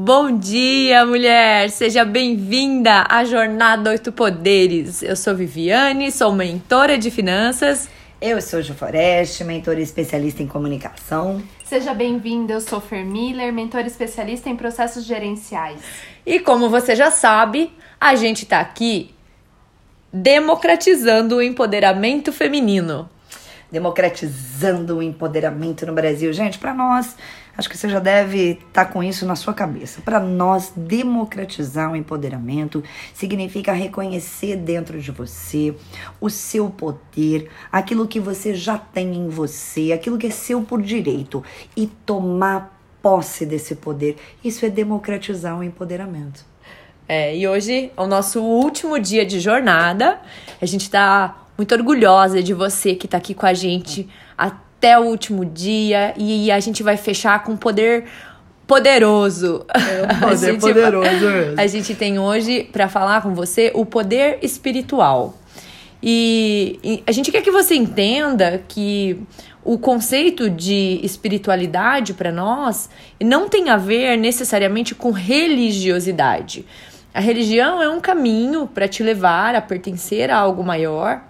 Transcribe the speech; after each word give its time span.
Bom 0.00 0.38
dia, 0.38 1.04
mulher! 1.04 1.68
Seja 1.70 2.04
bem-vinda 2.04 3.04
à 3.08 3.24
Jornada 3.24 3.90
Oito 3.90 4.12
Poderes. 4.12 5.02
Eu 5.02 5.16
sou 5.16 5.34
Viviane, 5.34 6.12
sou 6.12 6.30
mentora 6.30 6.96
de 6.96 7.10
finanças. 7.10 7.90
Eu 8.20 8.40
sou 8.40 8.62
Ju 8.62 8.74
Foreste, 8.74 9.42
mentora 9.42 9.80
especialista 9.80 10.40
em 10.40 10.46
comunicação. 10.46 11.42
Seja 11.64 11.92
bem-vinda, 11.94 12.52
eu 12.52 12.60
sou 12.60 12.80
Fer 12.80 13.04
Miller, 13.04 13.52
mentora 13.52 13.88
especialista 13.88 14.48
em 14.48 14.54
processos 14.54 15.04
gerenciais. 15.04 15.80
E 16.24 16.38
como 16.38 16.70
você 16.70 16.94
já 16.94 17.10
sabe, 17.10 17.72
a 18.00 18.14
gente 18.14 18.44
está 18.44 18.60
aqui 18.60 19.12
democratizando 20.12 21.38
o 21.38 21.42
empoderamento 21.42 22.32
feminino. 22.32 23.10
Democratizando 23.70 24.98
o 24.98 25.02
empoderamento 25.02 25.84
no 25.86 25.92
Brasil. 25.92 26.32
Gente, 26.32 26.58
para 26.58 26.72
nós, 26.72 27.16
acho 27.56 27.68
que 27.68 27.76
você 27.76 27.88
já 27.88 27.98
deve 27.98 28.52
estar 28.52 28.84
tá 28.84 28.92
com 28.92 29.02
isso 29.02 29.26
na 29.26 29.36
sua 29.36 29.52
cabeça. 29.52 30.00
Para 30.00 30.18
nós, 30.18 30.72
democratizar 30.76 31.92
o 31.92 31.96
empoderamento 31.96 32.82
significa 33.12 33.72
reconhecer 33.72 34.56
dentro 34.56 35.00
de 35.00 35.10
você 35.10 35.74
o 36.20 36.30
seu 36.30 36.70
poder, 36.70 37.50
aquilo 37.70 38.08
que 38.08 38.20
você 38.20 38.54
já 38.54 38.78
tem 38.78 39.14
em 39.14 39.28
você, 39.28 39.92
aquilo 39.92 40.16
que 40.16 40.28
é 40.28 40.30
seu 40.30 40.62
por 40.62 40.80
direito 40.80 41.44
e 41.76 41.86
tomar 41.86 42.78
posse 43.02 43.44
desse 43.46 43.74
poder. 43.74 44.16
Isso 44.42 44.64
é 44.64 44.70
democratizar 44.70 45.58
o 45.58 45.62
empoderamento. 45.62 46.44
É, 47.08 47.34
e 47.34 47.48
hoje 47.48 47.90
é 47.96 48.00
o 48.00 48.06
nosso 48.06 48.42
último 48.42 48.98
dia 48.98 49.24
de 49.24 49.40
jornada. 49.40 50.20
A 50.60 50.66
gente 50.66 50.82
está 50.82 51.47
muito 51.58 51.74
orgulhosa 51.74 52.40
de 52.40 52.54
você 52.54 52.94
que 52.94 53.06
está 53.06 53.18
aqui 53.18 53.34
com 53.34 53.44
a 53.44 53.52
gente 53.52 54.08
até 54.36 54.96
o 54.96 55.02
último 55.02 55.44
dia. 55.44 56.14
E 56.16 56.52
a 56.52 56.60
gente 56.60 56.84
vai 56.84 56.96
fechar 56.96 57.42
com 57.42 57.56
poder 57.56 58.04
poderoso. 58.64 59.66
É 59.74 60.04
um 60.04 60.20
poder 60.30 60.50
a 60.50 60.58
poderoso 60.58 61.26
mesmo. 61.26 61.60
A 61.60 61.66
gente 61.66 61.96
tem 61.96 62.18
hoje 62.20 62.62
para 62.70 62.88
falar 62.88 63.22
com 63.22 63.34
você 63.34 63.72
o 63.74 63.84
poder 63.84 64.38
espiritual. 64.40 65.36
E, 66.00 66.78
e 66.84 67.02
a 67.04 67.10
gente 67.10 67.32
quer 67.32 67.42
que 67.42 67.50
você 67.50 67.74
entenda 67.74 68.62
que 68.68 69.20
o 69.64 69.76
conceito 69.76 70.48
de 70.48 71.00
espiritualidade 71.02 72.14
para 72.14 72.30
nós 72.30 72.88
não 73.20 73.48
tem 73.48 73.68
a 73.68 73.76
ver 73.76 74.16
necessariamente 74.16 74.94
com 74.94 75.10
religiosidade. 75.10 76.64
A 77.12 77.20
religião 77.20 77.82
é 77.82 77.88
um 77.88 78.00
caminho 78.00 78.68
para 78.68 78.86
te 78.86 79.02
levar 79.02 79.56
a 79.56 79.60
pertencer 79.60 80.30
a 80.30 80.36
algo 80.36 80.62
maior. 80.62 81.22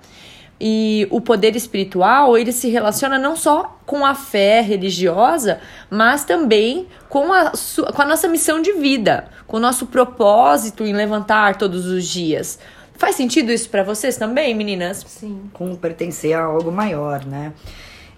E 0.60 1.06
o 1.10 1.20
poder 1.20 1.54
espiritual, 1.54 2.36
ele 2.36 2.50
se 2.50 2.68
relaciona 2.68 3.18
não 3.18 3.36
só 3.36 3.78
com 3.86 4.04
a 4.04 4.14
fé 4.14 4.60
religiosa, 4.60 5.60
mas 5.88 6.24
também 6.24 6.88
com 7.08 7.32
a, 7.32 7.52
com 7.94 8.02
a 8.02 8.04
nossa 8.04 8.26
missão 8.26 8.60
de 8.60 8.72
vida, 8.72 9.28
com 9.46 9.56
o 9.56 9.60
nosso 9.60 9.86
propósito 9.86 10.84
em 10.84 10.92
levantar 10.92 11.56
todos 11.56 11.86
os 11.86 12.04
dias. 12.04 12.58
Faz 12.94 13.14
sentido 13.14 13.52
isso 13.52 13.70
para 13.70 13.84
vocês 13.84 14.16
também, 14.16 14.52
meninas? 14.54 15.04
Sim. 15.06 15.48
Com 15.52 15.76
pertencer 15.76 16.34
a 16.34 16.42
algo 16.42 16.72
maior, 16.72 17.24
né? 17.24 17.52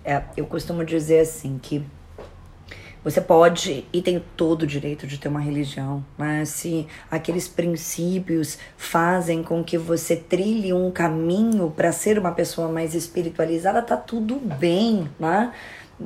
É, 0.03 0.23
eu 0.35 0.47
costumo 0.47 0.83
dizer 0.83 1.21
assim 1.21 1.61
que 1.63 1.85
você 3.03 3.20
pode 3.20 3.84
e 3.93 4.03
tem 4.03 4.23
todo 4.37 4.62
o 4.62 4.67
direito 4.67 5.06
de 5.06 5.19
ter 5.19 5.29
uma 5.29 5.41
religião, 5.41 6.05
mas 6.19 6.51
se 6.51 6.87
aqueles 7.11 7.48
princípios 7.48 8.59
fazem 8.77 9.43
com 9.43 9.65
que 9.65 9.79
você 9.79 10.17
trilhe 10.17 10.73
um 10.73 10.91
caminho 10.91 11.73
para 11.75 11.93
ser 11.93 12.19
uma 12.19 12.33
pessoa 12.33 12.69
mais 12.69 12.95
espiritualizada, 12.95 13.81
tá 13.81 13.97
tudo 13.97 14.37
bem, 14.37 15.09
né? 15.19 15.53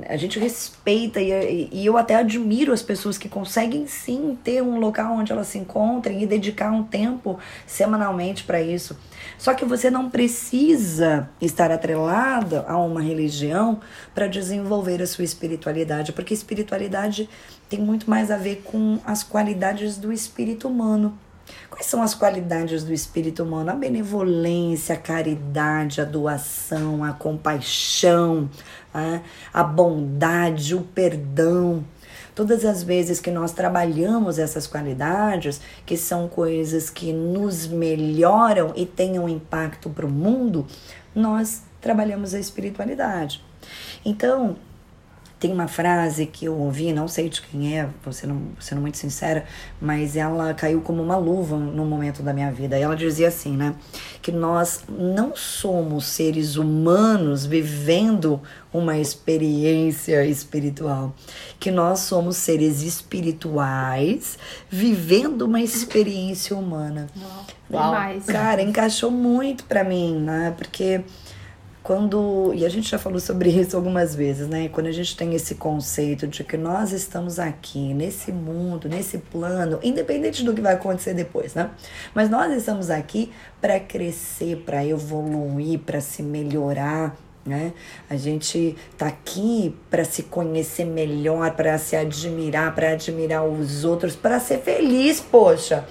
A 0.09 0.17
gente 0.17 0.39
respeita 0.39 1.21
e, 1.21 1.69
e, 1.73 1.87
eu 1.87 1.97
até 1.97 2.17
admiro 2.17 2.73
as 2.73 2.83
pessoas 2.83 3.17
que 3.17 3.29
conseguem 3.29 3.87
sim 3.87 4.37
ter 4.43 4.63
um 4.63 4.79
local 4.79 5.15
onde 5.15 5.31
elas 5.31 5.49
se 5.49 5.59
encontrem 5.59 6.23
e 6.23 6.27
dedicar 6.27 6.73
um 6.73 6.83
tempo 6.83 7.39
semanalmente 7.67 8.45
para 8.45 8.61
isso. 8.61 8.99
Só 9.39 9.55
que 9.55 9.65
você 9.65 9.91
não 9.91 10.11
precisa 10.11 11.29
estar 11.41 11.71
atrelada 11.71 12.65
a 12.67 12.77
uma 12.77 13.01
religião 13.01 13.81
para 14.15 14.27
desenvolver 14.27 15.01
a 15.01 15.07
sua 15.07 15.25
espiritualidade, 15.25 16.13
porque 16.13 16.35
espiritualidade 16.35 17.29
tem 17.69 17.81
muito 17.81 18.11
mais 18.11 18.31
a 18.31 18.37
ver 18.37 18.63
com 18.65 18.99
as 19.05 19.23
qualidades 19.23 19.97
do 19.97 20.13
espírito 20.13 20.69
humano. 20.69 21.17
Quais 21.69 21.87
são 21.87 22.03
as 22.03 22.15
qualidades 22.15 22.85
do 22.85 22.93
espírito 22.93 23.43
humano? 23.43 23.71
A 23.71 23.75
benevolência, 23.75 24.95
a 24.95 24.99
caridade, 24.99 26.01
a 26.01 26.05
doação, 26.05 27.03
a 27.03 27.13
compaixão, 27.13 28.49
a, 29.53 29.65
bondade, 29.65 30.75
o 30.75 30.83
perdão. 30.83 31.85
Todas 32.35 32.65
as 32.65 32.83
vezes 32.83 33.21
que 33.21 33.31
nós 33.31 33.53
trabalhamos 33.53 34.39
essas 34.39 34.67
qualidades, 34.67 35.61
que 35.85 35.97
são 35.97 36.29
coisas 36.29 36.91
que 36.91 37.13
nos 37.13 37.67
melhoram 37.67 38.73
e 38.75 38.87
têm 38.87 39.19
um 39.19 39.29
impacto 39.29 39.91
para 39.91 40.07
o 40.07 40.11
mundo, 40.11 40.67
nós 41.15 41.63
trabalhamos 41.81 42.35
a 42.35 42.41
espiritualidade. 42.41 43.43
Então, 44.05 44.57
tem 45.45 45.53
uma 45.53 45.69
frase 45.69 46.25
que 46.25 46.47
eu 46.47 46.59
ouvi, 46.59 46.91
não 46.91 47.07
sei 47.07 47.29
de 47.29 47.43
quem 47.43 47.79
é, 47.79 47.87
sendo, 48.11 48.41
sendo 48.59 48.81
muito 48.81 48.97
sincera, 48.97 49.45
mas 49.79 50.17
ela 50.17 50.55
caiu 50.55 50.81
como 50.81 51.03
uma 51.03 51.19
luva 51.19 51.59
no 51.59 51.85
momento 51.85 52.23
da 52.23 52.33
minha 52.33 52.51
vida. 52.51 52.79
E 52.79 52.83
ela 52.83 52.97
dizia 52.97 53.29
assim, 53.29 53.55
né? 53.55 53.75
Que 54.23 54.33
nós 54.33 54.85
não 54.89 55.37
somos 55.37 56.07
seres 56.07 56.57
humanos 56.57 57.45
vivendo 57.45 58.41
uma 58.73 58.97
experiência 58.97 60.25
espiritual, 60.25 61.15
que 61.61 61.71
nós 61.71 62.01
somos 62.01 62.39
seres 62.39 62.81
espirituais 62.81 64.39
vivendo 64.71 65.43
uma 65.43 65.61
experiência 65.61 66.57
humana. 66.57 67.07
Uau. 67.15 67.45
Demais. 67.69 68.25
Cara, 68.25 68.63
encaixou 68.63 69.11
muito 69.11 69.65
para 69.65 69.85
mim, 69.85 70.19
né? 70.21 70.55
Porque 70.57 71.03
quando 71.85 72.55
e 72.55 72.65
a 72.65 72.69
gente 72.71 72.91
já 72.91 72.99
falou 72.99 73.21
sobre 73.21 73.51
isso 73.51 73.77
algumas 73.77 74.15
vezes, 74.15 74.49
né? 74.49 74.71
Quando 74.71 74.87
a 74.87 74.93
gente 74.93 75.15
tem 75.15 75.35
esse 75.35 75.55
conceito 75.57 76.27
de 76.27 76.43
que 76.43 76.57
nós 76.57 76.93
estamos 76.93 77.39
aqui 77.39 77.93
nesse 77.93 78.33
mundo, 78.33 78.89
nesse 78.89 79.19
plano, 79.19 79.79
independente 79.83 80.43
do 80.43 80.55
que 80.55 80.63
vai 80.63 80.73
acontecer 80.73 81.13
depois, 81.13 81.55
né? 81.55 81.71
Mas 82.15 82.31
nós 82.31 82.51
estamos 82.57 82.89
aqui 82.89 83.31
para 83.61 83.79
crescer, 83.79 84.63
para 84.65 84.83
evoluir, 84.83 85.79
para 85.81 86.01
se 86.01 86.23
melhorar, 86.23 87.15
né? 87.45 87.75
A 88.09 88.17
gente 88.17 88.75
tá 88.97 89.09
aqui 89.09 89.77
para 89.91 90.07
se 90.07 90.23
conhecer 90.23 90.87
melhor, 90.87 91.51
para 91.51 91.77
se 91.77 91.95
admirar, 91.95 92.75
para 92.75 92.93
admirar 92.93 93.45
os 93.45 93.85
outros, 93.85 94.17
para 94.17 94.41
ser 94.41 94.61
feliz, 94.61 95.21
poxa. 95.21 95.85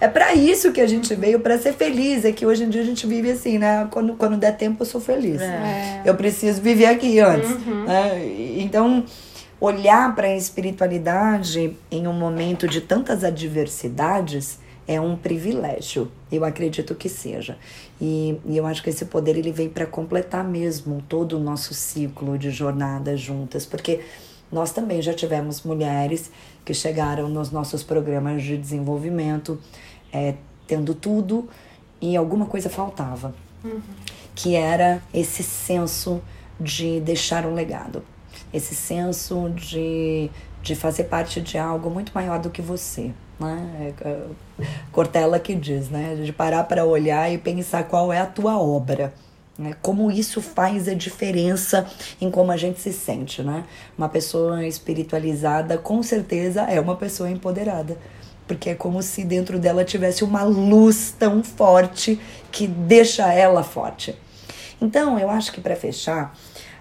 É 0.00 0.06
para 0.08 0.34
isso 0.34 0.72
que 0.72 0.80
a 0.80 0.86
gente 0.86 1.14
veio, 1.14 1.40
para 1.40 1.58
ser 1.58 1.72
feliz. 1.72 2.24
É 2.24 2.32
que 2.32 2.44
hoje 2.44 2.64
em 2.64 2.68
dia 2.68 2.82
a 2.82 2.84
gente 2.84 3.06
vive 3.06 3.30
assim, 3.30 3.58
né? 3.58 3.88
Quando, 3.90 4.14
quando 4.14 4.36
der 4.36 4.56
tempo 4.56 4.82
eu 4.82 4.86
sou 4.86 5.00
feliz. 5.00 5.40
É. 5.40 6.02
Eu 6.04 6.14
preciso 6.14 6.60
viver 6.60 6.86
aqui 6.86 7.18
antes. 7.18 7.50
Uhum. 7.50 7.84
Né? 7.84 8.58
Então, 8.58 9.04
olhar 9.60 10.14
para 10.14 10.26
a 10.26 10.36
espiritualidade 10.36 11.76
em 11.90 12.06
um 12.06 12.12
momento 12.12 12.68
de 12.68 12.80
tantas 12.80 13.24
adversidades 13.24 14.58
é 14.86 15.00
um 15.00 15.16
privilégio. 15.16 16.10
Eu 16.30 16.44
acredito 16.44 16.94
que 16.94 17.08
seja. 17.08 17.56
E, 18.00 18.38
e 18.44 18.56
eu 18.56 18.66
acho 18.66 18.82
que 18.82 18.90
esse 18.90 19.06
poder 19.06 19.36
ele 19.36 19.50
vem 19.50 19.68
para 19.68 19.86
completar 19.86 20.44
mesmo 20.44 21.02
todo 21.08 21.36
o 21.36 21.40
nosso 21.40 21.74
ciclo 21.74 22.38
de 22.38 22.50
jornada 22.50 23.16
juntas, 23.16 23.66
porque 23.66 24.00
nós 24.50 24.72
também 24.72 25.02
já 25.02 25.12
tivemos 25.12 25.62
mulheres 25.62 26.30
que 26.64 26.72
chegaram 26.72 27.28
nos 27.28 27.50
nossos 27.50 27.82
programas 27.82 28.42
de 28.42 28.56
desenvolvimento 28.56 29.60
é, 30.12 30.34
tendo 30.66 30.94
tudo 30.94 31.48
e 32.00 32.16
alguma 32.16 32.46
coisa 32.46 32.68
faltava, 32.68 33.34
uhum. 33.64 33.80
que 34.34 34.54
era 34.54 35.02
esse 35.12 35.42
senso 35.42 36.20
de 36.60 37.00
deixar 37.00 37.46
um 37.46 37.54
legado, 37.54 38.02
esse 38.52 38.74
senso 38.74 39.50
de, 39.50 40.30
de 40.62 40.74
fazer 40.74 41.04
parte 41.04 41.40
de 41.40 41.58
algo 41.58 41.90
muito 41.90 42.12
maior 42.14 42.38
do 42.38 42.50
que 42.50 42.62
você. 42.62 43.12
Né? 43.38 43.94
É, 44.02 44.08
é, 44.08 44.26
Cortella 44.90 45.38
que 45.38 45.54
diz, 45.54 45.90
né? 45.90 46.14
De 46.14 46.32
parar 46.32 46.64
para 46.64 46.84
olhar 46.84 47.30
e 47.30 47.36
pensar 47.36 47.84
qual 47.84 48.12
é 48.12 48.18
a 48.18 48.26
tua 48.26 48.58
obra. 48.58 49.12
Né? 49.58 49.74
Como 49.80 50.10
isso 50.10 50.42
faz 50.42 50.86
a 50.86 50.94
diferença 50.94 51.86
em 52.20 52.30
como 52.30 52.52
a 52.52 52.56
gente 52.56 52.78
se 52.80 52.92
sente, 52.92 53.42
né? 53.42 53.64
Uma 53.96 54.08
pessoa 54.08 54.66
espiritualizada, 54.66 55.78
com 55.78 56.02
certeza, 56.02 56.62
é 56.62 56.78
uma 56.78 56.96
pessoa 56.96 57.30
empoderada. 57.30 57.96
Porque 58.46 58.70
é 58.70 58.74
como 58.74 59.02
se 59.02 59.24
dentro 59.24 59.58
dela 59.58 59.84
tivesse 59.84 60.22
uma 60.22 60.42
luz 60.42 61.14
tão 61.18 61.42
forte 61.42 62.20
que 62.52 62.66
deixa 62.66 63.32
ela 63.32 63.64
forte. 63.64 64.14
Então, 64.80 65.18
eu 65.18 65.30
acho 65.30 65.50
que 65.52 65.60
para 65.60 65.74
fechar, 65.74 66.36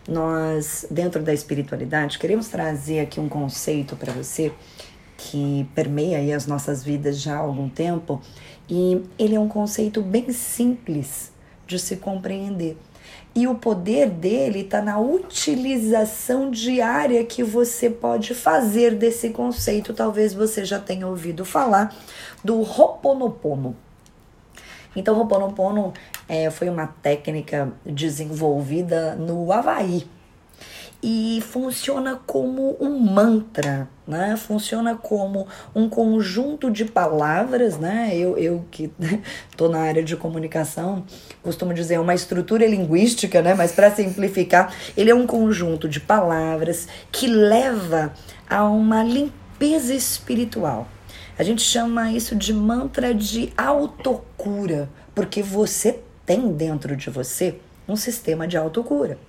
nós, 0.07 0.85
dentro 0.91 1.23
da 1.23 1.33
espiritualidade, 1.33 2.19
queremos 2.19 2.49
trazer 2.49 2.99
aqui 2.99 3.19
um 3.19 3.29
conceito 3.29 3.95
para 3.95 4.11
você 4.11 4.51
que 5.17 5.65
permeia 5.73 6.17
aí 6.17 6.33
as 6.33 6.45
nossas 6.45 6.83
vidas 6.83 7.21
já 7.21 7.35
há 7.35 7.39
algum 7.39 7.69
tempo. 7.69 8.21
E 8.69 9.01
ele 9.17 9.35
é 9.35 9.39
um 9.39 9.47
conceito 9.47 10.01
bem 10.01 10.31
simples 10.33 11.33
de 11.67 11.79
se 11.79 11.97
compreender. 11.97 12.77
E 13.35 13.47
o 13.47 13.55
poder 13.55 14.09
dele 14.09 14.61
está 14.61 14.81
na 14.81 14.97
utilização 14.97 16.49
diária 16.49 17.23
que 17.25 17.43
você 17.43 17.89
pode 17.89 18.33
fazer 18.33 18.95
desse 18.95 19.29
conceito. 19.29 19.93
Talvez 19.93 20.33
você 20.33 20.63
já 20.63 20.79
tenha 20.79 21.05
ouvido 21.05 21.43
falar 21.43 21.93
do 22.43 22.61
Ho'oponopono. 22.61 23.75
Então, 24.95 25.17
Ho'oponopono 25.17 25.93
é, 26.29 26.49
foi 26.49 26.69
uma 26.69 26.87
técnica 26.87 27.73
desenvolvida 27.85 29.15
no 29.15 29.51
Havaí 29.51 30.07
e 31.07 31.39
funciona 31.39 32.19
como 32.25 32.75
um 32.79 32.97
mantra, 32.97 33.87
né? 34.07 34.35
Funciona 34.35 34.95
como 34.95 35.47
um 35.75 35.87
conjunto 35.87 36.71
de 36.71 36.83
palavras, 36.83 37.77
né? 37.77 38.09
Eu, 38.15 38.35
eu 38.39 38.65
que 38.71 38.91
estou 39.51 39.69
na 39.69 39.81
área 39.81 40.03
de 40.03 40.17
comunicação, 40.17 41.05
costumo 41.43 41.75
dizer 41.75 41.99
uma 41.99 42.15
estrutura 42.15 42.65
linguística, 42.65 43.39
né? 43.43 43.53
Mas 43.53 43.71
para 43.71 43.91
simplificar, 43.91 44.73
ele 44.97 45.11
é 45.11 45.13
um 45.13 45.27
conjunto 45.27 45.87
de 45.87 45.99
palavras 45.99 46.87
que 47.11 47.27
leva 47.27 48.11
a 48.49 48.63
uma 48.63 49.03
limpeza 49.03 49.93
espiritual. 49.93 50.87
A 51.37 51.43
gente 51.43 51.61
chama 51.61 52.11
isso 52.13 52.35
de 52.35 52.51
mantra 52.51 53.13
de 53.13 53.53
autocura, 53.55 54.89
porque 55.13 55.43
você 55.43 55.99
tem 56.25 56.51
dentro 56.51 56.97
de 56.97 57.11
você 57.11 57.59
um 57.87 57.95
sistema 57.95 58.47
de 58.47 58.57
autocura. 58.57 59.19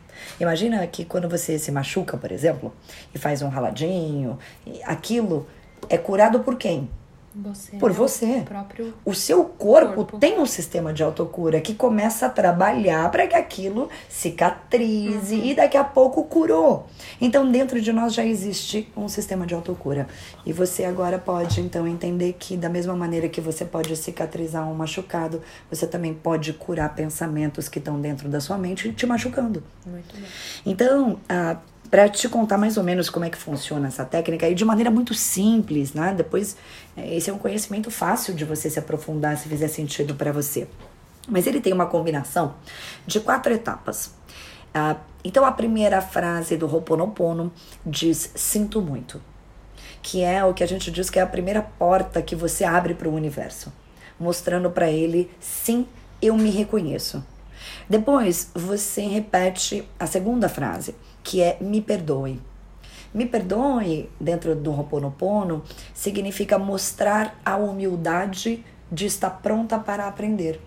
Imagina 0.40 0.86
que 0.86 1.04
quando 1.04 1.28
você 1.28 1.58
se 1.58 1.70
machuca, 1.70 2.16
por 2.16 2.32
exemplo, 2.32 2.72
e 3.14 3.18
faz 3.18 3.42
um 3.42 3.48
raladinho, 3.48 4.38
aquilo 4.84 5.46
é 5.88 5.96
curado 5.96 6.40
por 6.40 6.56
quem? 6.56 6.88
Você, 7.38 7.76
por 7.76 7.90
né? 7.90 7.96
você. 7.96 8.24
O 8.38 8.42
próprio 8.44 8.94
O 9.04 9.12
seu 9.14 9.44
corpo, 9.44 9.94
Corpo. 9.96 10.18
tem 10.18 10.38
um 10.40 10.46
sistema 10.46 10.92
de 10.92 11.02
autocura 11.02 11.60
que 11.60 11.74
começa 11.74 12.26
a 12.26 12.30
trabalhar 12.30 13.10
para 13.10 13.26
que 13.26 13.34
aquilo 13.36 13.90
cicatrize 14.08 15.34
Uhum. 15.34 15.44
e 15.44 15.54
daqui 15.54 15.76
a 15.76 15.84
pouco 15.84 16.24
curou. 16.24 16.86
Então, 17.20 17.50
dentro 17.50 17.80
de 17.80 17.92
nós 17.92 18.14
já 18.14 18.24
existe 18.24 18.90
um 18.96 19.08
sistema 19.08 19.46
de 19.46 19.54
autocura. 19.54 20.06
E 20.44 20.52
você 20.52 20.84
agora 20.84 21.18
pode, 21.18 21.60
então, 21.60 21.86
entender 21.86 22.34
que, 22.38 22.56
da 22.56 22.68
mesma 22.68 22.94
maneira 22.96 23.28
que 23.28 23.40
você 23.40 23.64
pode 23.64 23.94
cicatrizar 23.96 24.68
um 24.68 24.74
machucado, 24.74 25.42
você 25.70 25.86
também 25.86 26.14
pode 26.14 26.52
curar 26.54 26.94
pensamentos 26.94 27.68
que 27.68 27.78
estão 27.78 28.00
dentro 28.00 28.28
da 28.28 28.40
sua 28.40 28.56
mente 28.56 28.92
te 28.92 29.06
machucando. 29.06 29.62
Muito 29.84 30.14
bom. 30.16 30.26
Então, 30.64 31.18
ah, 31.28 31.56
para 31.90 32.08
te 32.08 32.28
contar 32.28 32.58
mais 32.58 32.76
ou 32.76 32.82
menos 32.82 33.08
como 33.08 33.24
é 33.24 33.30
que 33.30 33.38
funciona 33.38 33.88
essa 33.88 34.04
técnica, 34.04 34.48
e 34.48 34.54
de 34.54 34.64
maneira 34.64 34.90
muito 34.90 35.14
simples, 35.14 35.92
né? 35.92 36.12
Depois, 36.16 36.56
eh, 36.96 37.16
esse 37.16 37.30
é 37.30 37.32
um 37.32 37.38
conhecimento 37.38 37.90
fácil 37.90 38.34
de 38.34 38.44
você 38.44 38.68
se 38.68 38.78
aprofundar 38.78 39.36
se 39.36 39.48
fizer 39.48 39.68
sentido 39.68 40.14
para 40.14 40.32
você. 40.32 40.66
Mas 41.28 41.46
ele 41.46 41.60
tem 41.60 41.72
uma 41.72 41.86
combinação 41.86 42.54
de 43.06 43.20
quatro 43.20 43.52
etapas. 43.52 44.12
Ah, 44.72 44.96
então, 45.24 45.44
a 45.44 45.52
primeira 45.52 46.00
frase 46.00 46.56
do 46.56 46.66
Ho'oponopono 46.66 47.52
diz: 47.84 48.30
Sinto 48.34 48.80
muito. 48.80 49.20
Que 50.02 50.22
é 50.22 50.44
o 50.44 50.54
que 50.54 50.62
a 50.62 50.68
gente 50.68 50.90
diz 50.90 51.10
que 51.10 51.18
é 51.18 51.22
a 51.22 51.26
primeira 51.26 51.62
porta 51.62 52.22
que 52.22 52.36
você 52.36 52.62
abre 52.62 52.94
para 52.94 53.08
o 53.08 53.14
universo, 53.14 53.72
mostrando 54.20 54.70
para 54.70 54.88
ele: 54.90 55.30
sim, 55.40 55.86
eu 56.22 56.36
me 56.36 56.50
reconheço. 56.50 57.24
Depois, 57.88 58.50
você 58.54 59.02
repete 59.02 59.88
a 59.98 60.06
segunda 60.06 60.48
frase, 60.48 60.94
que 61.26 61.42
é 61.42 61.58
me 61.60 61.80
perdoe. 61.80 62.40
Me 63.12 63.26
perdoe, 63.26 64.08
dentro 64.20 64.54
do 64.54 64.70
Ho'oponopono, 64.70 65.64
significa 65.92 66.56
mostrar 66.56 67.36
a 67.44 67.56
humildade 67.56 68.64
de 68.92 69.06
estar 69.06 69.30
pronta 69.30 69.76
para 69.76 70.06
aprender. 70.06 70.60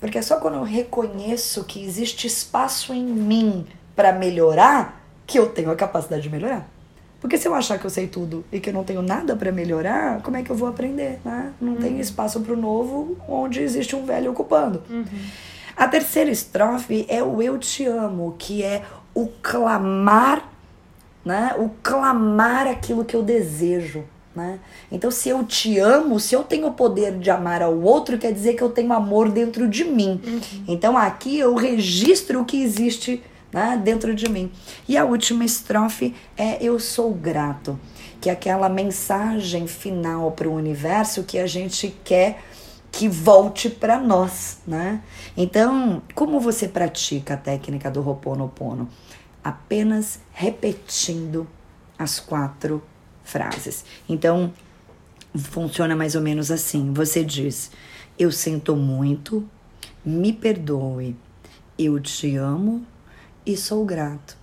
Porque 0.00 0.18
é 0.18 0.22
só 0.22 0.40
quando 0.40 0.56
eu 0.56 0.64
reconheço 0.64 1.62
que 1.62 1.84
existe 1.84 2.26
espaço 2.26 2.92
em 2.92 3.04
mim 3.04 3.64
para 3.94 4.12
melhorar 4.12 5.00
que 5.24 5.38
eu 5.38 5.48
tenho 5.48 5.70
a 5.70 5.76
capacidade 5.76 6.22
de 6.22 6.30
melhorar. 6.30 6.68
Porque 7.20 7.38
se 7.38 7.46
eu 7.46 7.54
achar 7.54 7.78
que 7.78 7.84
eu 7.84 7.90
sei 7.90 8.08
tudo 8.08 8.44
e 8.50 8.58
que 8.58 8.70
eu 8.70 8.74
não 8.74 8.82
tenho 8.82 9.02
nada 9.02 9.36
para 9.36 9.52
melhorar, 9.52 10.22
como 10.22 10.36
é 10.36 10.42
que 10.42 10.50
eu 10.50 10.56
vou 10.56 10.68
aprender? 10.68 11.20
Né? 11.24 11.52
Não 11.60 11.76
tem 11.76 12.00
espaço 12.00 12.40
para 12.40 12.52
o 12.52 12.56
novo 12.56 13.16
onde 13.28 13.60
existe 13.60 13.94
um 13.94 14.04
velho 14.04 14.32
ocupando. 14.32 14.82
A 15.76 15.86
terceira 15.86 16.30
estrofe 16.30 17.06
é 17.08 17.22
o 17.22 17.40
eu 17.40 17.58
te 17.58 17.86
amo, 17.86 18.34
que 18.38 18.62
é 18.62 18.82
o 19.14 19.28
clamar, 19.42 20.48
né? 21.24 21.54
O 21.58 21.70
clamar 21.82 22.66
aquilo 22.66 23.04
que 23.04 23.14
eu 23.14 23.22
desejo, 23.22 24.04
né? 24.34 24.58
Então, 24.90 25.10
se 25.10 25.28
eu 25.28 25.44
te 25.44 25.78
amo, 25.78 26.20
se 26.20 26.34
eu 26.34 26.42
tenho 26.42 26.68
o 26.68 26.72
poder 26.72 27.18
de 27.18 27.30
amar 27.30 27.62
ao 27.62 27.78
outro, 27.80 28.18
quer 28.18 28.32
dizer 28.32 28.54
que 28.54 28.62
eu 28.62 28.70
tenho 28.70 28.92
amor 28.92 29.30
dentro 29.30 29.68
de 29.68 29.84
mim. 29.84 30.20
Então, 30.66 30.96
aqui 30.96 31.38
eu 31.38 31.54
registro 31.54 32.40
o 32.40 32.44
que 32.44 32.62
existe 32.62 33.22
né, 33.52 33.80
dentro 33.82 34.14
de 34.14 34.28
mim. 34.28 34.50
E 34.88 34.96
a 34.96 35.04
última 35.04 35.44
estrofe 35.44 36.14
é 36.36 36.62
eu 36.62 36.78
sou 36.78 37.12
grato, 37.12 37.78
que 38.20 38.30
é 38.30 38.32
aquela 38.32 38.68
mensagem 38.68 39.66
final 39.66 40.32
para 40.32 40.48
o 40.48 40.54
universo 40.54 41.24
que 41.24 41.38
a 41.38 41.46
gente 41.46 41.94
quer 42.04 42.42
que 42.90 43.08
volte 43.08 43.70
para 43.70 43.98
nós, 44.00 44.58
né? 44.66 45.02
Então, 45.36 46.02
como 46.14 46.40
você 46.40 46.68
pratica 46.68 47.34
a 47.34 47.36
técnica 47.36 47.90
do 47.90 48.06
Ho'oponopono? 48.06 48.88
Apenas 49.42 50.20
repetindo 50.32 51.46
as 51.98 52.18
quatro 52.18 52.82
frases. 53.22 53.84
Então, 54.08 54.52
funciona 55.34 55.94
mais 55.94 56.14
ou 56.14 56.20
menos 56.20 56.50
assim. 56.50 56.92
Você 56.92 57.24
diz: 57.24 57.70
Eu 58.18 58.32
sinto 58.32 58.76
muito, 58.76 59.48
me 60.04 60.32
perdoe, 60.32 61.16
eu 61.78 62.00
te 62.00 62.36
amo 62.36 62.84
e 63.46 63.56
sou 63.56 63.84
grato. 63.84 64.39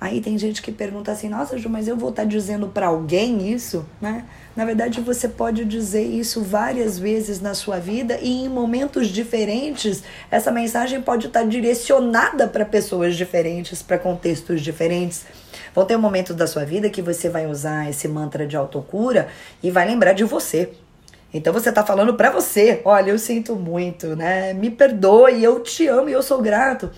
Aí 0.00 0.20
tem 0.20 0.36
gente 0.36 0.60
que 0.60 0.70
pergunta 0.70 1.10
assim: 1.12 1.28
Nossa, 1.28 1.56
Ju, 1.56 1.68
mas 1.68 1.88
eu 1.88 1.96
vou 1.96 2.10
estar 2.10 2.24
dizendo 2.24 2.68
para 2.68 2.88
alguém 2.88 3.50
isso, 3.52 3.86
né? 4.00 4.24
Na 4.54 4.64
verdade, 4.64 5.00
você 5.00 5.28
pode 5.28 5.64
dizer 5.64 6.02
isso 6.04 6.42
várias 6.42 6.98
vezes 6.98 7.40
na 7.40 7.54
sua 7.54 7.78
vida 7.78 8.18
e 8.20 8.44
em 8.44 8.48
momentos 8.48 9.08
diferentes, 9.08 10.02
essa 10.30 10.50
mensagem 10.50 11.00
pode 11.00 11.28
estar 11.28 11.44
direcionada 11.44 12.48
para 12.48 12.64
pessoas 12.64 13.16
diferentes, 13.16 13.80
para 13.80 13.98
contextos 13.98 14.60
diferentes. 14.60 15.24
Vão 15.74 15.84
ter 15.84 15.96
momentos 15.96 16.34
da 16.34 16.46
sua 16.46 16.64
vida 16.64 16.90
que 16.90 17.00
você 17.00 17.28
vai 17.28 17.46
usar 17.46 17.88
esse 17.88 18.08
mantra 18.08 18.46
de 18.46 18.56
autocura 18.56 19.28
e 19.62 19.70
vai 19.70 19.86
lembrar 19.86 20.12
de 20.12 20.24
você. 20.24 20.70
Então 21.32 21.52
você 21.52 21.70
tá 21.70 21.86
falando 21.86 22.14
para 22.14 22.30
você, 22.30 22.82
olha, 22.84 23.10
eu 23.10 23.18
sinto 23.18 23.54
muito, 23.54 24.16
né? 24.16 24.52
Me 24.52 24.68
perdoe, 24.68 25.42
eu 25.42 25.60
te 25.60 25.86
amo 25.86 26.08
e 26.08 26.12
eu 26.12 26.22
sou 26.22 26.42
grato. 26.42 26.90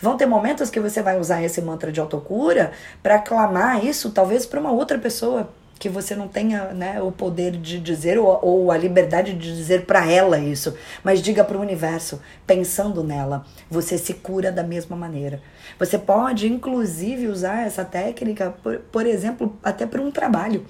Vão 0.00 0.16
ter 0.16 0.26
momentos 0.26 0.70
que 0.70 0.80
você 0.80 1.02
vai 1.02 1.18
usar 1.18 1.42
esse 1.42 1.60
mantra 1.60 1.92
de 1.92 2.00
autocura 2.00 2.72
para 3.02 3.18
clamar 3.18 3.84
isso 3.84 4.10
talvez 4.10 4.46
para 4.46 4.60
uma 4.60 4.72
outra 4.72 4.98
pessoa 4.98 5.50
que 5.80 5.88
você 5.88 6.14
não 6.14 6.28
tenha 6.28 6.74
né, 6.74 7.00
o 7.00 7.10
poder 7.10 7.52
de 7.52 7.80
dizer 7.80 8.18
ou, 8.18 8.38
ou 8.42 8.70
a 8.70 8.76
liberdade 8.76 9.32
de 9.32 9.56
dizer 9.56 9.86
para 9.86 10.06
ela 10.06 10.38
isso, 10.38 10.76
mas 11.02 11.22
diga 11.22 11.42
para 11.42 11.56
o 11.56 11.60
universo, 11.60 12.20
pensando 12.46 13.02
nela, 13.02 13.46
você 13.70 13.96
se 13.96 14.12
cura 14.12 14.52
da 14.52 14.62
mesma 14.62 14.94
maneira. 14.94 15.40
Você 15.78 15.98
pode, 15.98 16.46
inclusive, 16.46 17.28
usar 17.28 17.66
essa 17.66 17.82
técnica, 17.82 18.54
por, 18.62 18.78
por 18.92 19.06
exemplo, 19.06 19.56
até 19.62 19.86
para 19.86 20.02
um 20.02 20.10
trabalho. 20.10 20.66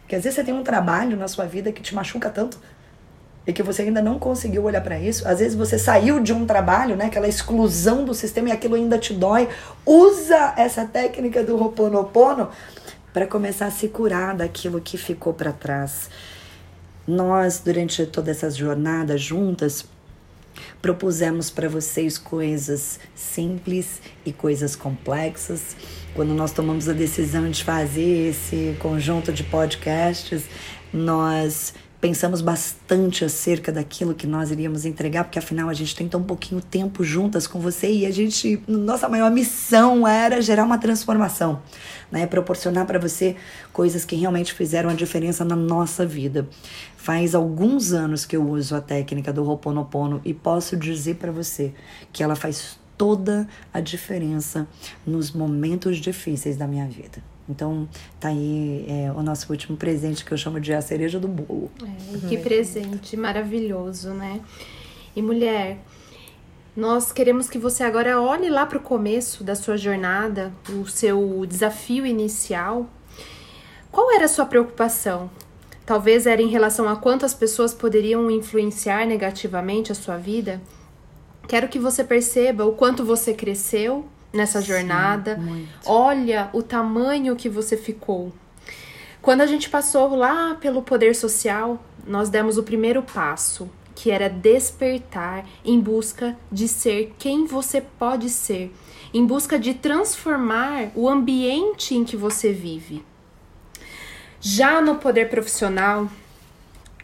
Porque 0.00 0.16
às 0.16 0.24
vezes 0.24 0.34
você 0.34 0.44
tem 0.44 0.52
um 0.52 0.64
trabalho 0.64 1.16
na 1.16 1.28
sua 1.28 1.46
vida 1.46 1.70
que 1.70 1.80
te 1.80 1.94
machuca 1.94 2.28
tanto 2.28 2.58
e 3.46 3.52
que 3.52 3.62
você 3.62 3.82
ainda 3.82 4.00
não 4.00 4.18
conseguiu 4.18 4.64
olhar 4.64 4.80
para 4.80 4.98
isso. 4.98 5.26
Às 5.28 5.38
vezes 5.38 5.54
você 5.54 5.78
saiu 5.78 6.20
de 6.20 6.32
um 6.32 6.46
trabalho, 6.46 6.96
né, 6.96 7.06
aquela 7.06 7.28
exclusão 7.28 8.04
do 8.04 8.14
sistema 8.14 8.48
e 8.48 8.52
aquilo 8.52 8.74
ainda 8.74 8.98
te 8.98 9.12
dói. 9.12 9.48
Usa 9.84 10.54
essa 10.56 10.84
técnica 10.84 11.42
do 11.42 11.56
Ho'oponopono 11.56 12.48
para 13.12 13.26
começar 13.26 13.66
a 13.66 13.70
se 13.70 13.88
curar 13.88 14.34
daquilo 14.34 14.80
que 14.80 14.96
ficou 14.96 15.32
para 15.32 15.52
trás. 15.52 16.10
Nós, 17.06 17.60
durante 17.62 18.04
todas 18.06 18.38
essas 18.38 18.56
jornadas 18.56 19.20
juntas, 19.20 19.84
propusemos 20.80 21.50
para 21.50 21.68
vocês 21.68 22.16
coisas 22.16 22.98
simples 23.14 24.00
e 24.24 24.32
coisas 24.32 24.74
complexas. 24.74 25.76
Quando 26.14 26.32
nós 26.32 26.52
tomamos 26.52 26.88
a 26.88 26.92
decisão 26.92 27.50
de 27.50 27.62
fazer 27.62 28.30
esse 28.30 28.76
conjunto 28.80 29.32
de 29.32 29.44
podcasts, 29.44 30.44
nós 30.92 31.74
pensamos 32.04 32.42
bastante 32.42 33.24
acerca 33.24 33.72
daquilo 33.72 34.14
que 34.14 34.26
nós 34.26 34.50
iríamos 34.50 34.84
entregar, 34.84 35.24
porque 35.24 35.38
afinal 35.38 35.70
a 35.70 35.72
gente 35.72 35.96
tem 35.96 36.06
tão 36.06 36.22
pouquinho 36.22 36.60
tempo 36.60 37.02
juntas 37.02 37.46
com 37.46 37.58
você 37.58 37.90
e 37.90 38.04
a 38.04 38.10
gente, 38.10 38.62
nossa 38.68 39.08
maior 39.08 39.30
missão 39.30 40.06
era 40.06 40.42
gerar 40.42 40.64
uma 40.64 40.76
transformação, 40.76 41.62
né? 42.12 42.26
Proporcionar 42.26 42.84
para 42.84 42.98
você 42.98 43.36
coisas 43.72 44.04
que 44.04 44.16
realmente 44.16 44.52
fizeram 44.52 44.90
a 44.90 44.92
diferença 44.92 45.46
na 45.46 45.56
nossa 45.56 46.04
vida. 46.04 46.46
Faz 46.94 47.34
alguns 47.34 47.94
anos 47.94 48.26
que 48.26 48.36
eu 48.36 48.46
uso 48.46 48.76
a 48.76 48.82
técnica 48.82 49.32
do 49.32 49.42
Ho'oponopono 49.42 50.20
e 50.26 50.34
posso 50.34 50.76
dizer 50.76 51.14
para 51.14 51.32
você 51.32 51.72
que 52.12 52.22
ela 52.22 52.36
faz 52.36 52.78
toda 52.96 53.48
a 53.72 53.80
diferença 53.80 54.66
nos 55.06 55.30
momentos 55.32 55.98
difíceis 55.98 56.56
da 56.56 56.66
minha 56.66 56.86
vida. 56.86 57.22
Então, 57.48 57.86
tá 58.18 58.28
aí 58.28 58.86
é, 58.88 59.12
o 59.12 59.22
nosso 59.22 59.50
último 59.52 59.76
presente 59.76 60.24
que 60.24 60.32
eu 60.32 60.38
chamo 60.38 60.58
de 60.58 60.72
a 60.72 60.80
cereja 60.80 61.20
do 61.20 61.28
bolo. 61.28 61.70
É, 61.82 62.28
que 62.28 62.38
presente 62.38 63.16
maravilhoso, 63.16 64.10
né? 64.10 64.40
E 65.14 65.20
mulher, 65.20 65.78
Nós 66.76 67.12
queremos 67.12 67.48
que 67.48 67.56
você 67.56 67.84
agora 67.84 68.20
olhe 68.20 68.50
lá 68.50 68.66
para 68.66 68.78
o 68.78 68.80
começo 68.80 69.44
da 69.44 69.54
sua 69.54 69.76
jornada, 69.76 70.52
o 70.70 70.88
seu 70.88 71.46
desafio 71.46 72.04
inicial. 72.04 72.88
Qual 73.92 74.10
era 74.12 74.24
a 74.24 74.28
sua 74.28 74.44
preocupação? 74.44 75.30
Talvez 75.86 76.26
era 76.26 76.42
em 76.42 76.48
relação 76.48 76.88
a 76.88 76.96
quantas 76.96 77.32
pessoas 77.32 77.72
poderiam 77.72 78.28
influenciar 78.28 79.06
negativamente 79.06 79.92
a 79.92 79.94
sua 79.94 80.16
vida. 80.16 80.60
Quero 81.46 81.68
que 81.68 81.78
você 81.78 82.02
perceba 82.02 82.64
o 82.64 82.72
quanto 82.72 83.04
você 83.04 83.34
cresceu 83.34 84.06
nessa 84.32 84.60
Sim, 84.60 84.68
jornada. 84.68 85.36
muito. 85.36 85.68
Olha 85.86 86.50
o 86.52 86.62
tamanho 86.62 87.36
que 87.36 87.48
você 87.48 87.76
ficou. 87.76 88.32
Quando 89.22 89.40
a 89.40 89.46
gente 89.46 89.70
passou 89.70 90.14
lá 90.14 90.54
pelo 90.56 90.82
poder 90.82 91.14
social, 91.14 91.82
nós 92.06 92.28
demos 92.28 92.58
o 92.58 92.62
primeiro 92.62 93.02
passo, 93.02 93.70
que 93.94 94.10
era 94.10 94.28
despertar 94.28 95.46
em 95.64 95.80
busca 95.80 96.36
de 96.50 96.68
ser 96.68 97.14
quem 97.18 97.46
você 97.46 97.80
pode 97.80 98.28
ser, 98.28 98.74
em 99.14 99.24
busca 99.24 99.58
de 99.58 99.74
transformar 99.74 100.90
o 100.94 101.08
ambiente 101.08 101.94
em 101.94 102.04
que 102.04 102.16
você 102.16 102.52
vive. 102.52 103.04
Já 104.40 104.80
no 104.82 104.96
poder 104.96 105.30
profissional, 105.30 106.08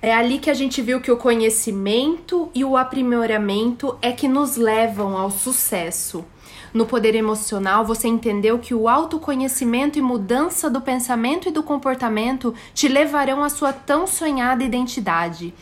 é 0.02 0.14
ali 0.14 0.38
que 0.38 0.48
a 0.48 0.54
gente 0.54 0.80
viu 0.80 1.00
que 1.00 1.12
o 1.12 1.16
conhecimento 1.16 2.50
e 2.54 2.64
o 2.64 2.76
aprimoramento 2.76 3.98
é 4.00 4.12
que 4.12 4.26
nos 4.26 4.56
levam 4.56 5.16
ao 5.16 5.30
sucesso. 5.30 6.24
No 6.72 6.86
poder 6.86 7.14
emocional, 7.14 7.84
você 7.84 8.06
entendeu 8.08 8.58
que 8.58 8.72
o 8.72 8.88
autoconhecimento 8.88 9.98
e 9.98 10.02
mudança 10.02 10.70
do 10.70 10.80
pensamento 10.80 11.48
e 11.48 11.52
do 11.52 11.62
comportamento 11.62 12.54
te 12.72 12.88
levarão 12.88 13.42
à 13.42 13.48
sua 13.48 13.72
tão 13.72 14.06
sonhada 14.06 14.64
identidade. 14.64 15.52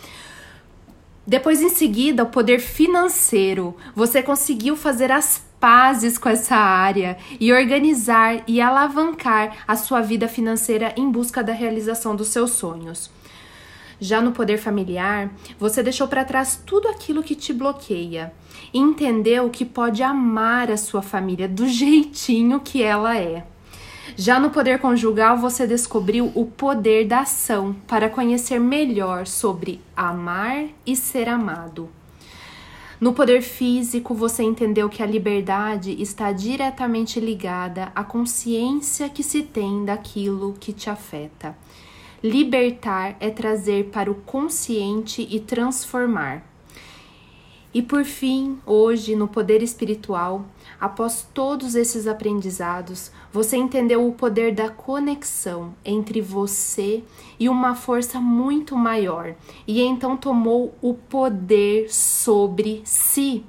Depois, 1.26 1.60
em 1.60 1.70
seguida, 1.70 2.22
o 2.22 2.26
poder 2.26 2.60
financeiro. 2.60 3.74
Você 3.94 4.22
conseguiu 4.22 4.76
fazer 4.76 5.10
as 5.10 5.42
pazes 5.58 6.16
com 6.16 6.28
essa 6.28 6.56
área 6.56 7.18
e 7.40 7.52
organizar 7.52 8.42
e 8.46 8.60
alavancar 8.60 9.64
a 9.66 9.76
sua 9.76 10.00
vida 10.00 10.28
financeira 10.28 10.94
em 10.96 11.10
busca 11.10 11.42
da 11.42 11.52
realização 11.52 12.14
dos 12.14 12.28
seus 12.28 12.52
sonhos. 12.52 13.10
Já 14.00 14.20
no 14.20 14.32
poder 14.32 14.58
familiar, 14.58 15.30
você 15.58 15.82
deixou 15.82 16.06
para 16.06 16.24
trás 16.24 16.62
tudo 16.64 16.88
aquilo 16.88 17.22
que 17.22 17.34
te 17.34 17.52
bloqueia 17.52 18.32
e 18.72 18.78
entendeu 18.78 19.50
que 19.50 19.64
pode 19.64 20.02
amar 20.02 20.70
a 20.70 20.76
sua 20.76 21.02
família 21.02 21.48
do 21.48 21.66
jeitinho 21.68 22.60
que 22.60 22.82
ela 22.82 23.16
é. 23.16 23.44
Já 24.16 24.40
no 24.40 24.50
poder 24.50 24.78
conjugal, 24.78 25.36
você 25.36 25.66
descobriu 25.66 26.32
o 26.34 26.46
poder 26.46 27.06
da 27.06 27.20
ação 27.20 27.76
para 27.86 28.08
conhecer 28.08 28.58
melhor 28.58 29.26
sobre 29.26 29.80
amar 29.96 30.66
e 30.86 30.96
ser 30.96 31.28
amado. 31.28 31.88
No 33.00 33.12
poder 33.12 33.42
físico, 33.42 34.12
você 34.14 34.42
entendeu 34.42 34.88
que 34.88 35.02
a 35.02 35.06
liberdade 35.06 36.00
está 36.02 36.32
diretamente 36.32 37.20
ligada 37.20 37.92
à 37.94 38.02
consciência 38.02 39.08
que 39.08 39.22
se 39.22 39.42
tem 39.42 39.84
daquilo 39.84 40.56
que 40.58 40.72
te 40.72 40.90
afeta. 40.90 41.56
Libertar 42.22 43.16
é 43.20 43.30
trazer 43.30 43.90
para 43.90 44.10
o 44.10 44.14
consciente 44.14 45.26
e 45.30 45.38
transformar. 45.38 46.42
E 47.72 47.80
por 47.80 48.04
fim, 48.04 48.58
hoje, 48.66 49.14
no 49.14 49.28
poder 49.28 49.62
espiritual, 49.62 50.44
após 50.80 51.28
todos 51.32 51.74
esses 51.76 52.08
aprendizados, 52.08 53.12
você 53.32 53.56
entendeu 53.56 54.08
o 54.08 54.12
poder 54.12 54.52
da 54.52 54.68
conexão 54.68 55.74
entre 55.84 56.20
você 56.20 57.04
e 57.38 57.48
uma 57.48 57.74
força 57.74 58.18
muito 58.18 58.74
maior, 58.74 59.36
e 59.66 59.80
então 59.80 60.16
tomou 60.16 60.74
o 60.80 60.94
poder 60.94 61.92
sobre 61.92 62.82
si. 62.84 63.44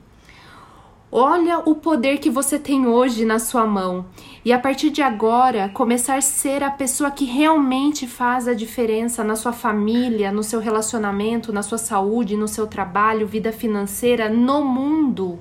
Olha 1.11 1.57
o 1.65 1.73
poder 1.73 2.19
que 2.19 2.29
você 2.29 2.59
tem 2.59 2.85
hoje 2.85 3.25
na 3.25 3.39
sua 3.39 3.65
mão. 3.65 4.05
E 4.45 4.53
a 4.53 4.59
partir 4.59 4.91
de 4.91 5.01
agora, 5.01 5.67
começar 5.69 6.17
a 6.17 6.21
ser 6.21 6.61
a 6.61 6.69
pessoa 6.69 7.09
que 7.09 7.25
realmente 7.25 8.05
faz 8.05 8.47
a 8.47 8.53
diferença 8.53 9.23
na 9.23 9.35
sua 9.35 9.51
família, 9.51 10.31
no 10.31 10.43
seu 10.43 10.59
relacionamento, 10.59 11.51
na 11.51 11.63
sua 11.63 11.79
saúde, 11.79 12.37
no 12.37 12.47
seu 12.47 12.67
trabalho, 12.67 13.25
vida 13.25 13.51
financeira, 13.51 14.29
no 14.29 14.63
mundo. 14.63 15.39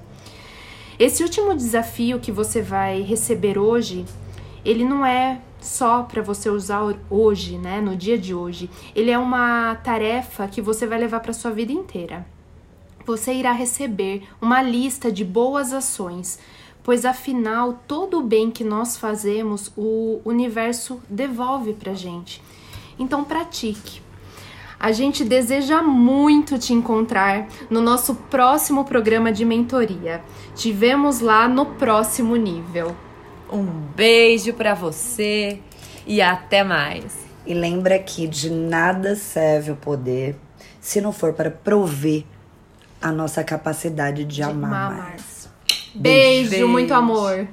Esse 0.99 1.23
último 1.23 1.55
desafio 1.55 2.19
que 2.19 2.33
você 2.33 2.63
vai 2.63 3.03
receber 3.03 3.59
hoje, 3.59 4.07
ele 4.65 4.87
não 4.87 5.05
é 5.05 5.39
só 5.61 6.03
para 6.03 6.23
você 6.23 6.49
usar 6.49 6.81
hoje, 7.11 7.59
né, 7.59 7.79
no 7.79 7.95
dia 7.95 8.17
de 8.17 8.35
hoje. 8.35 8.71
Ele 8.97 9.11
é 9.11 9.19
uma 9.19 9.75
tarefa 9.75 10.49
que 10.49 10.63
você 10.63 10.87
vai 10.87 10.99
levar 10.99 11.21
para 11.21 11.35
sua 11.35 11.51
vida 11.51 11.73
inteira 11.73 12.38
você 13.09 13.33
irá 13.33 13.53
receber 13.53 14.25
uma 14.39 14.61
lista 14.61 15.11
de 15.11 15.25
boas 15.25 15.73
ações, 15.73 16.39
pois 16.83 17.07
afinal 17.07 17.83
todo 17.89 18.19
o 18.19 18.23
bem 18.23 18.51
que 18.51 18.63
nós 18.63 18.99
fazemos, 18.99 19.73
o 19.75 20.21
universo 20.27 21.01
devolve 21.09 21.73
pra 21.73 21.95
gente. 21.95 22.43
Então 22.99 23.25
pratique. 23.25 24.03
A 24.79 24.93
gente 24.93 25.25
deseja 25.25 25.83
muito 25.83 26.59
te 26.59 26.75
encontrar 26.75 27.49
no 27.71 27.81
nosso 27.81 28.15
próximo 28.15 28.85
programa 28.85 29.33
de 29.33 29.45
mentoria. 29.45 30.23
Te 30.55 30.71
vemos 30.71 31.21
lá 31.21 31.49
no 31.49 31.65
próximo 31.65 32.37
nível. 32.37 32.95
Um 33.51 33.65
beijo 33.97 34.53
para 34.53 34.75
você 34.75 35.61
e 36.07 36.21
até 36.21 36.63
mais. 36.63 37.17
E 37.47 37.55
lembra 37.55 37.99
que 37.99 38.27
de 38.29 38.51
nada 38.51 39.17
serve 39.17 39.73
o 39.73 39.77
poder 39.77 40.37
se 40.79 41.01
não 41.01 41.13
for 41.13 41.33
para 41.33 41.51
prover 41.51 42.25
a 43.01 43.13
nossa 43.13 43.43
capacidade 43.45 44.25
de, 44.25 44.37
De 44.37 44.43
amar 44.43 44.91
amar 44.91 44.91
mais. 44.91 45.11
mais. 45.11 45.49
Beijo, 45.95 46.51
Beijo. 46.51 46.69
muito 46.69 46.93
amor. 46.95 47.47